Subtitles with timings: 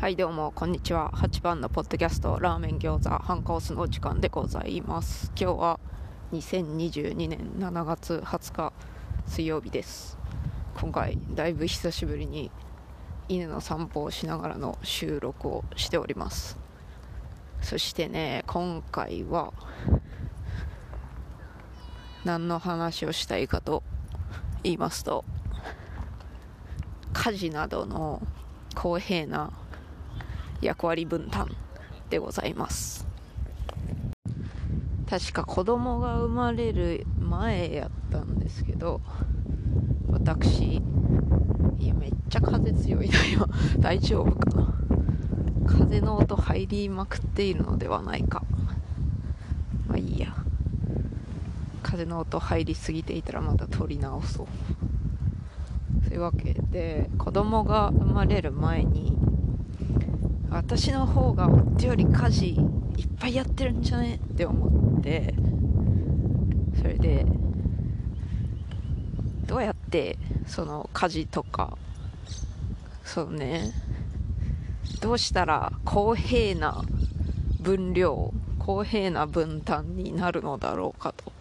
[0.00, 1.10] はいどうもこんにちは。
[1.12, 5.30] 8番のポッドキャストラーメン餃子ハンカオスの時間でございます。
[5.38, 5.80] 今日は
[6.32, 8.72] 2022年7月20日
[9.26, 10.16] 水曜日です。
[10.80, 12.50] 今回だいぶ久しぶりに
[13.28, 16.58] 犬の散歩をしながらの収録をしております。
[17.60, 19.52] そしてね今回は
[22.24, 23.82] 何の話をしたいかと
[24.62, 25.26] 言いますと
[27.12, 28.22] 家事などの
[28.74, 29.52] 公平な
[30.60, 31.48] 役割分担
[32.08, 33.06] でございます。
[35.08, 39.00] 確か子供が生まれる前やったんですけど
[40.08, 40.80] 私
[41.80, 43.48] いやめっちゃ風強いな今。
[43.80, 44.74] 大丈夫かな。
[45.66, 48.42] 風の音入りまくっているのではないか。
[49.88, 50.34] まあいいや。
[51.82, 54.46] 風の音入りすぎていたらまた取り直そう。
[56.04, 59.19] そういうわけで子供が生まれる前に
[60.50, 62.48] 私の方が夫より家事
[62.96, 65.34] いっぱいやってるんじゃねって思って
[66.76, 67.24] それで
[69.46, 71.78] どうやってその家事とか
[73.04, 73.72] そうね
[75.00, 76.82] どうしたら公平な
[77.60, 81.32] 分量公平な分担になるのだろうかと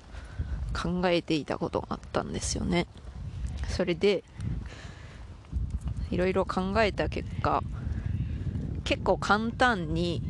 [0.73, 2.88] 考えていたことがあったんですよね。
[3.68, 4.23] それで
[6.12, 7.64] いろいろ考えた結果
[8.90, 10.23] 結構簡単に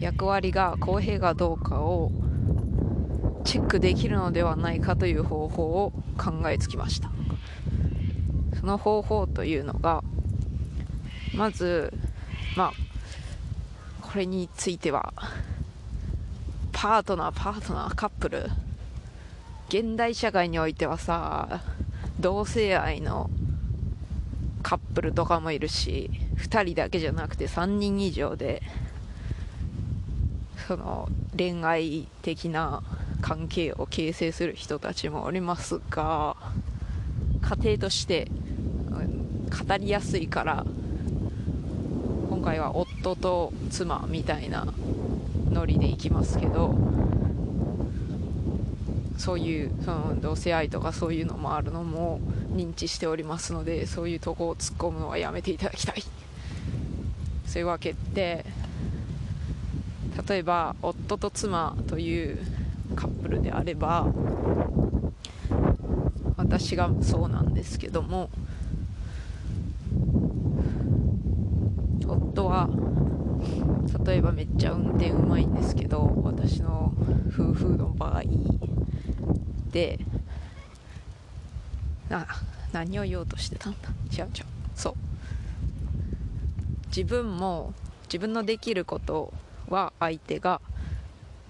[0.00, 2.10] 役割が公平かどうかを
[3.44, 7.08] チェックできるのではないかという方法を考えつきました。
[8.58, 10.02] その方法というのが
[11.36, 11.92] まず
[12.56, 12.72] まあ
[14.02, 15.14] これについては
[16.72, 18.50] パートナーパートナーカップル
[19.68, 21.60] 現代社会においてはさ
[22.18, 23.30] 同性愛の
[24.64, 28.62] カップルとかもいるし2人だけじゃなくて3人以上で
[30.66, 32.82] その恋愛的な
[33.20, 36.36] 関係を形成する人たちもおりますが
[37.42, 38.28] 家庭として
[38.90, 40.66] 語りやすいから
[42.28, 44.66] 今回は夫と妻みたいな
[45.50, 46.74] ノリでいきますけど
[49.16, 52.20] そういうその同性愛とかそういうのもあるのも
[52.52, 56.02] 認知しておりますのでそういうとこを突っ込むのはやめていただきたい。
[57.56, 58.44] そういうわけで
[60.28, 62.36] 例えば夫と妻という
[62.94, 64.10] カップルであれば
[66.36, 68.28] 私がそうなんですけども
[72.06, 72.68] 夫は
[74.04, 76.92] 例えばめっちゃ運転うまいんですけど私の
[77.32, 78.24] 夫婦の場合
[79.72, 79.98] で
[82.10, 82.26] あ
[82.72, 83.88] 何を言おうとしてたんだ？
[84.12, 84.44] 違う違う。
[84.74, 84.94] そう。
[86.96, 87.74] 自分も
[88.04, 89.34] 自分のできること
[89.68, 90.62] は相手が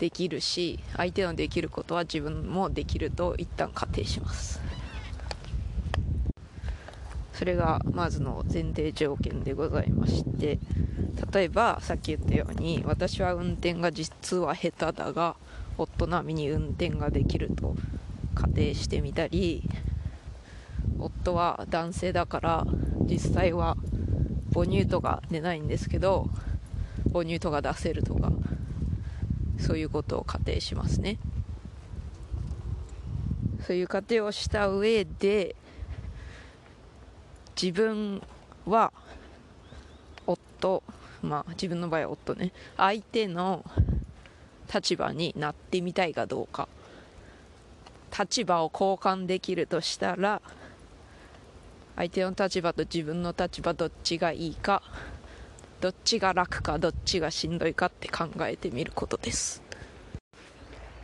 [0.01, 4.61] できるし相手のできることは自分もできると一旦仮定します。
[7.33, 10.59] それがまずの前提条件でございまして
[11.33, 15.37] 例えばさっき言ったように私は運転が実は下手だが
[15.77, 17.77] 夫並みに運転ができると
[18.35, 19.63] 仮定してみたり
[20.99, 22.67] 夫は男性だから
[23.05, 23.77] 実際は
[24.57, 26.31] 母乳とか出ないんですけど
[27.13, 28.33] 母乳とか出せるとか
[29.61, 31.19] そういうことを仮定しますね。
[33.67, 35.57] そういう仮定をした上で
[37.61, 38.23] 自分
[38.65, 38.93] は
[40.27, 40.83] 夫
[41.23, 42.53] まあ自分の場合は夫ね。
[42.79, 43.63] 相手の
[44.73, 46.67] 立場になってみたいかどうか。
[48.19, 50.41] 立場を交換できるとしたら
[51.97, 54.83] 相手の立場と自分の立場どっちがいいか
[55.81, 59.63] どっちが楽かどっちがしんどいかって考えてみることです。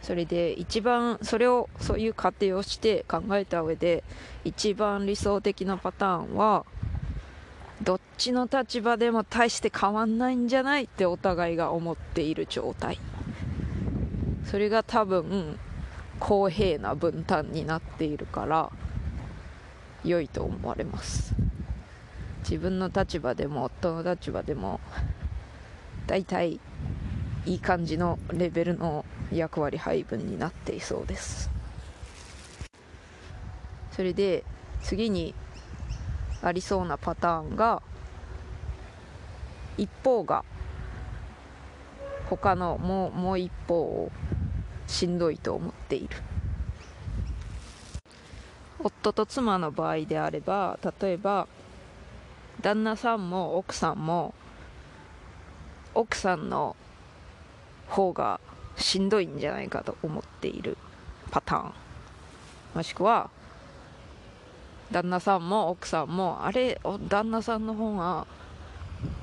[0.03, 4.03] それで一番それをそういう仮定をして考えた上で
[4.45, 6.67] 一番理想的なパターンは
[7.83, 12.99] どっちの立場でも大して変わんないんじゃないってお互いが思っている状態。
[14.45, 15.59] それが多分
[16.19, 18.71] 公平な分担になっているから
[20.05, 21.35] 良いと思われます。
[22.41, 24.81] 自分の立場でも夫の立場でも
[26.07, 26.61] 大体
[27.47, 31.51] いい感じのレベルの役割配分になっていそうです。
[33.93, 34.45] それで
[34.83, 35.35] 次に
[36.43, 37.83] ありそうなパターンが
[39.79, 40.45] 一方が
[42.29, 44.11] 他のもうもう一方を
[44.87, 46.17] しんどいと思っている。
[48.85, 51.47] 夫と妻の場合であれば例えば
[52.61, 54.35] 旦那さんも奥さんも
[55.95, 56.77] 奥さんの
[57.89, 58.41] 方が
[58.77, 60.77] しんどいんじゃないかと思っている
[61.31, 61.73] パターン。
[62.75, 63.31] もしくは
[64.91, 68.27] 旦那さんも奥さんもあれ旦那さんの方が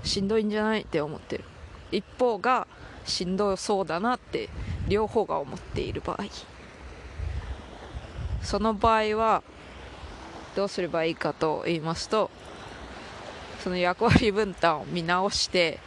[0.04, 1.44] しんどいんじゃないって思ってる。
[1.92, 2.68] 一方が
[3.06, 4.50] しんどそうだなって
[4.88, 6.24] 両方が思っている場合。
[8.50, 9.44] その場合は
[10.56, 12.32] どうすればいいかと言いますと
[13.64, 15.80] その役割分担を見直して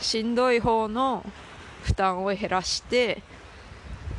[0.00, 1.24] しんどい方の
[1.84, 3.22] 負担を減らして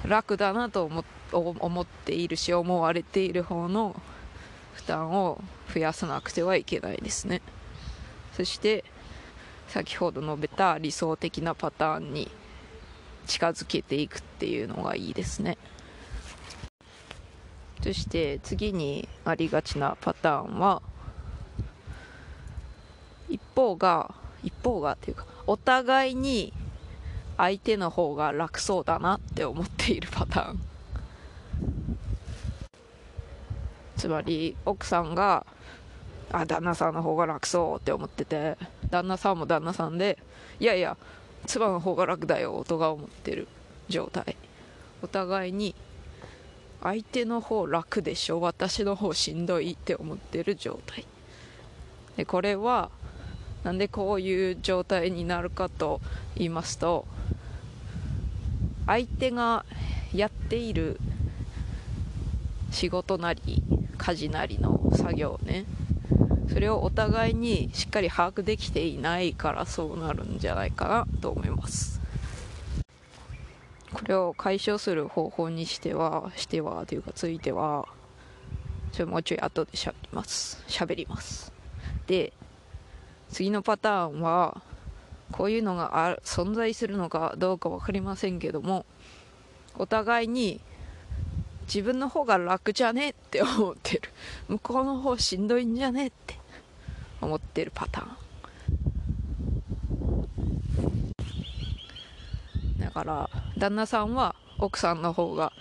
[0.06, 0.90] 楽だなと
[1.34, 4.02] 思っているし思われている方の
[4.74, 5.42] 負担を
[5.74, 7.42] 増やさなくてはいけないですね。
[8.32, 8.86] そして
[9.68, 12.32] 先ほど述べた理想的なパターンに
[13.28, 15.58] 近づけていくっていうのがいいですね。
[17.82, 20.82] そして次にありがちなパターンは
[23.28, 24.14] 一方が
[24.44, 26.54] 一方がっていうかお互いに
[27.38, 30.60] 相手の方が楽そうだなって思っているパターン。
[33.98, 35.46] つまり奥さんが
[36.32, 38.58] あ旦那さんの方が楽そうって思ってて
[38.90, 40.18] 旦那さんも旦那さんで
[40.60, 40.98] いやいや
[41.46, 43.48] 妻の方が楽だよとか思ってる
[43.90, 44.36] 状態。
[45.04, 45.76] お互いに
[46.84, 48.42] 相手の方楽でしょ？
[48.42, 51.06] 私の方しんどいって思ってる状態。
[52.18, 52.90] でこれは
[53.64, 56.02] なんでこういう状態になるかと
[56.36, 57.06] 言いますと
[58.88, 59.64] 相手が
[60.14, 61.00] やっている
[62.72, 63.64] 仕事なり
[63.98, 65.66] 家事なりの作業ね。
[66.52, 72.01] それをお互いにしっかり把握できていないからそうなるんじゃないかなと思います。
[73.94, 77.88] これを解消する方法にしてはしてはというかついては
[78.92, 80.64] ちょもうちょい後でしゃべります。
[80.68, 81.52] 喋ります。
[82.08, 82.34] で
[83.30, 84.62] 次のパターンは
[85.32, 88.86] こういうのがあ存在するのかどうか分かりませんけども
[89.78, 90.60] お互いに
[91.68, 94.10] 自分の方が楽じゃねって思ってる。
[94.50, 96.38] 向こうの方しんどいんじゃねって
[97.22, 98.10] 思ってるパターン。
[102.80, 103.30] だから
[103.62, 105.54] 旦那さんは奥さんの方が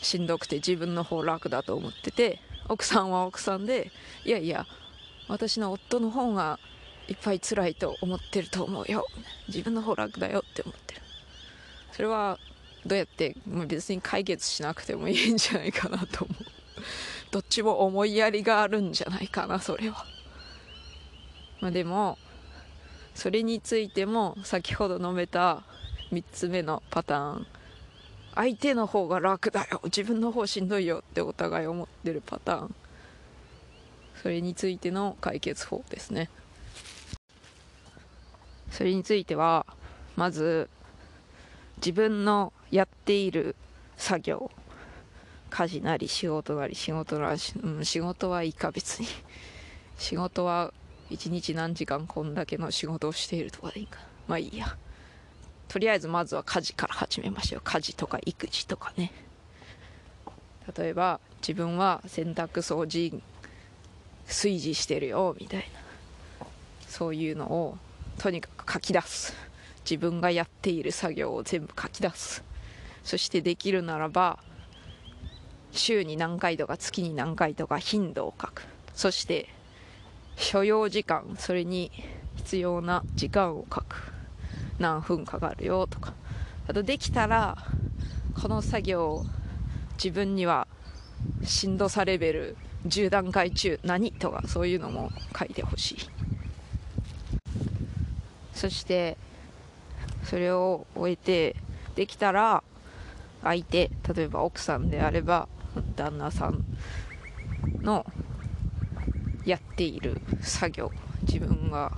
[0.00, 3.92] しんどくて自分の方楽だと思ってて奥さんは奥さんで
[4.24, 4.66] いやいや
[5.28, 6.58] 私の夫の方が
[7.08, 9.04] いっぱい辛いと思ってると思うよ。
[9.48, 11.02] 自分の方楽だよって思ってる。
[11.92, 12.38] それは
[12.86, 13.36] どうやって
[13.66, 16.44] 別に解決しなくてもいいんじゃないかなと思う。
[17.32, 20.06] どっちも思いやりがあるんじゃないかなそれは。
[21.60, 22.16] まあでも
[23.14, 25.62] それについても先ほど述べた
[26.12, 27.46] 3つ目のパターン。
[28.34, 29.80] 相手の方が楽だよ。
[29.84, 32.74] 自分の方しんどいよってお互い思ってるパターン。
[34.22, 36.28] それについての解決法ですね。
[38.70, 39.66] それについては
[40.16, 40.68] まず
[41.78, 43.56] 自分のやっている
[43.96, 44.50] 作業。
[45.48, 49.06] 家事なり仕事なり仕事なり、うん、仕事はいいか別に。
[49.96, 50.74] 仕事は
[51.08, 54.00] 一日何時間こんだけの仕事をしているとかでいいか。
[54.28, 54.76] まあいいや。
[55.68, 57.60] とりあえずまずは家事から始めましょう。
[57.64, 59.12] 家事とか育児とかね。
[60.76, 63.22] 例えば自分は洗濯掃除
[64.26, 66.46] 炊事してるよみたいな。
[66.88, 67.78] そういうのを
[68.18, 69.34] とにかく書き出す。
[69.88, 72.42] 自分がやっている作業を全部書き出す。
[73.04, 74.38] そしてできるならば
[75.72, 78.62] 週に何回とか月に何回とか頻度を書く。
[78.94, 79.48] そして
[80.36, 81.92] 所要時間それに
[82.36, 84.15] 必要な時間を書く。
[84.78, 86.14] 何分かかるよとか。
[86.68, 87.56] あとできたら
[88.40, 89.24] この作業
[89.96, 90.66] 自分には
[91.44, 92.56] しんどさレベル
[92.86, 95.96] 10段階中何とかそういうのも書いてほしい。
[98.52, 99.16] そして
[100.24, 101.56] それを終えて
[101.94, 102.62] できたら
[103.42, 105.48] 相手例えば奥さんであれば
[105.94, 106.64] 旦那さん
[107.82, 108.04] の
[109.44, 110.90] やっている作業
[111.22, 111.95] 自分が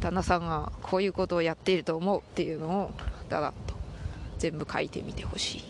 [0.00, 2.90] 旦那さんがこういうことをやっていると思うっていうのを
[3.28, 3.74] だだっと
[4.38, 5.64] 全部書いてみてほしい。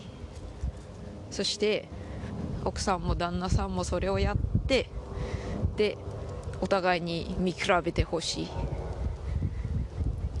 [1.29, 1.87] そして
[2.63, 4.89] 奥さんも旦那さんもそれをやって
[5.77, 5.97] で
[6.61, 8.47] お互いに見比べてほしい。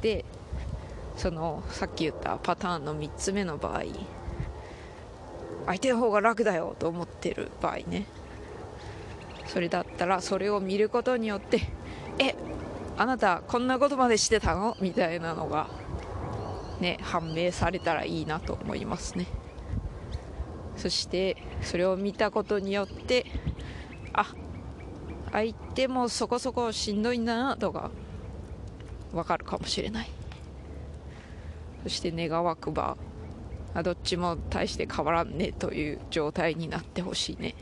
[0.01, 0.25] で
[1.17, 3.83] そのさっき言ったパターンの3つ目の場合
[5.67, 8.05] 相手の方が楽だよと思ってる場合ね。
[9.45, 11.61] それだったらそれを見ることによって
[12.19, 12.35] え
[13.01, 14.77] あなたこんなことまでしてたの？
[14.79, 15.67] みたいなのが
[16.79, 19.25] ね判明されたらいいなと思いますね。
[20.77, 23.25] そしてそれを見たことによって
[24.13, 24.27] あ
[25.31, 27.89] 相手もそこそこしんどいんだなとか
[29.13, 30.09] わかるかもしれない。
[31.81, 32.97] そして願わくば
[33.83, 37.55] どっちも大して変わらんねという状態になってほしいね、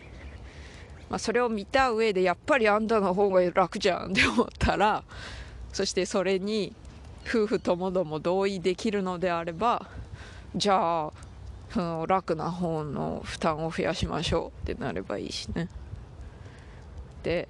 [1.10, 5.04] まあ、それを見た上でやっぱりあんたの方が楽じゃんって思ったら
[5.74, 6.74] そしてそれに
[7.28, 9.88] 夫婦ともども同意できるのであれば
[10.56, 11.12] じゃあ
[11.72, 15.68] その楽な方の負担を増やしましょうってなればいいしね。
[17.24, 17.48] で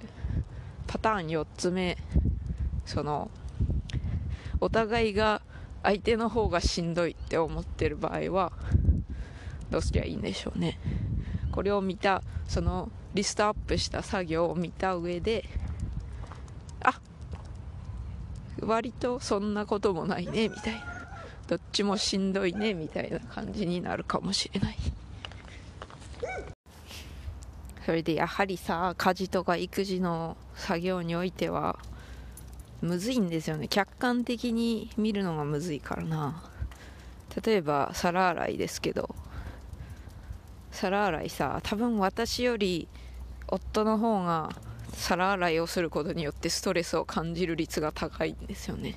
[0.86, 1.96] パターン4つ目
[2.84, 3.30] その
[4.60, 5.40] お互いが
[5.82, 8.52] 相手の方がしんどいって思ってる場合は
[9.70, 10.78] どうすりゃいいんでしょうね。
[11.52, 15.44] これを見たそのリストアップした作業を見た上で
[16.80, 17.00] あ
[18.60, 20.84] 割とそんなこともないねみたいな。
[21.48, 24.76] どっちもしんどいねみたいな感じになるかもしれない。
[27.84, 31.80] それでやはりさ家事とか育児の作業においては
[32.82, 33.66] むずいんですよね。
[33.66, 36.44] 客観的に見るのがむずいからな。
[37.44, 39.14] 例えば皿洗いですけど
[40.70, 42.88] 皿洗いさ多分私より
[43.48, 44.50] 夫の方が
[44.92, 48.96] 皿洗いをすることによってストレスを感じる率が高いんですよね。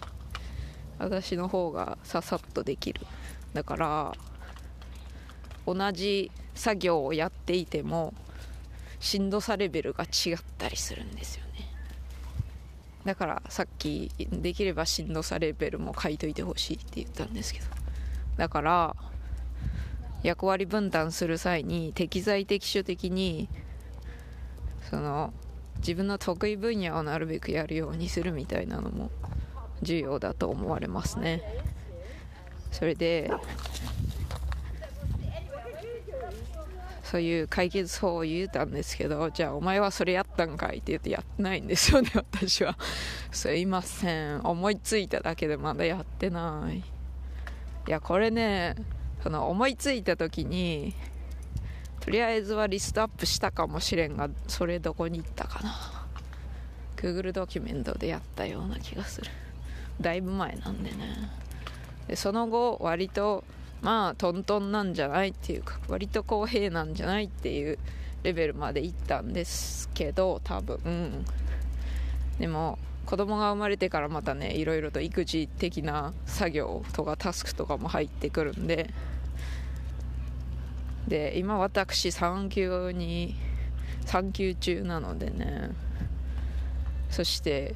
[0.99, 3.01] 私の方がささっとできる。
[3.53, 4.13] だから
[5.65, 8.13] 同じ作業をやっていても
[8.99, 11.67] しんどさレベルが違ったりするんですよね。
[13.05, 17.65] だからさっきできればしんどさレベルも書いといてほしいって言ったんですけど。
[18.37, 18.95] だから
[20.23, 23.49] 役割分担する際に適材適所的に
[24.89, 25.33] その
[25.77, 29.11] 自分の得意分野をなるべくやるようにするみたいなのも
[29.81, 31.41] 重要だと思われますね。
[32.71, 33.31] それで
[37.03, 42.75] そういう解決法を言うたんですけどじゃあお前はそれやったんかいって言ってやってないんですよね 私は。
[43.31, 44.41] すいません。
[44.41, 46.77] 思いついただけでまだやってない。
[46.77, 46.83] い
[47.87, 48.75] やこれね
[49.23, 50.93] その思いついた時に
[52.01, 55.73] とりあえずはリストアップしたかもしれんがそれどこに行ったかな。
[56.97, 59.31] Google ドキュメントでやったような気がする。
[60.01, 61.29] だいぶ前なんでね。
[62.09, 63.45] でその後割と
[63.81, 67.79] まあトントンなんじゃないっていうか割と公平なんじゃないっていう
[68.23, 71.23] レベルまで行ったんですけど多分。
[72.39, 78.89] でも子供が生まれてからまたねいろいろと育児的な作業とかタスクとかも入ってくるんで。
[81.07, 83.35] で今私産休に
[84.05, 85.71] 産休中なのでね。
[87.09, 87.75] そして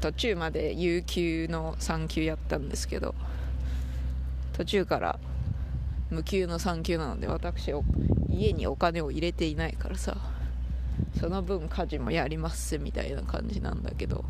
[0.00, 3.14] 途中まで有給の産休やったんですけど。
[4.52, 5.18] 途中から
[6.10, 7.72] 無給の産休なので私
[8.28, 10.16] 家にお金を入れていないからさ。
[11.18, 14.24] その分家事もやりますみたいな感じなんだけど。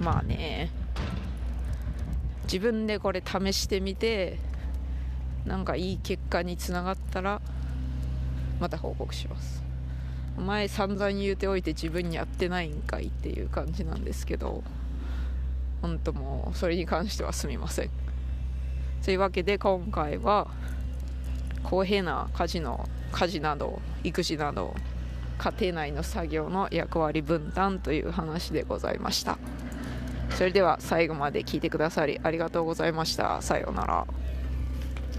[0.00, 0.70] まあね。
[2.44, 4.38] 自分でこれ試してみて
[5.46, 7.40] なんかいい結果につながったら
[8.60, 9.62] また報告します。
[10.36, 14.62] 前散々言うておいて自分にやってないんかいっていう感じなんですけど
[15.82, 17.90] 本当もうそれに関してはすみません。
[19.04, 20.48] というわけで今回は
[21.64, 24.74] 公平な家事の家事など育児など
[25.38, 29.38] 家庭内の作業の役割分担という話でございました。
[30.34, 33.40] それでは最後まで聞いてくださりありがとうございました。
[33.42, 34.06] さようなら。